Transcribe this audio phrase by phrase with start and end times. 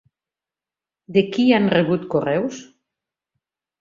[1.17, 2.67] De qui han rebut correus?